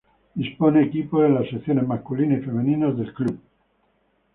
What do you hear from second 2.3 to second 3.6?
y femeninas del club.